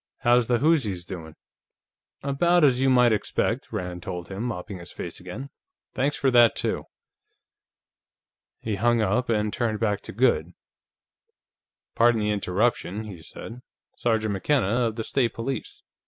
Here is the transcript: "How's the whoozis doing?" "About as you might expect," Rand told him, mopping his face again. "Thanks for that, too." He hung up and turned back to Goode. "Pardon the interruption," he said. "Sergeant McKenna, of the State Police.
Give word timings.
"How's 0.21 0.47
the 0.47 0.57
whoozis 0.57 1.05
doing?" 1.05 1.35
"About 2.23 2.63
as 2.63 2.81
you 2.81 2.89
might 2.89 3.13
expect," 3.13 3.71
Rand 3.71 4.01
told 4.01 4.29
him, 4.29 4.41
mopping 4.41 4.79
his 4.79 4.91
face 4.91 5.19
again. 5.19 5.51
"Thanks 5.93 6.15
for 6.15 6.31
that, 6.31 6.55
too." 6.55 6.85
He 8.57 8.77
hung 8.77 9.03
up 9.03 9.29
and 9.29 9.53
turned 9.53 9.79
back 9.79 10.01
to 10.01 10.11
Goode. 10.11 10.53
"Pardon 11.93 12.19
the 12.19 12.31
interruption," 12.31 13.03
he 13.03 13.19
said. 13.21 13.61
"Sergeant 13.95 14.33
McKenna, 14.33 14.85
of 14.87 14.95
the 14.95 15.03
State 15.03 15.35
Police. 15.35 15.83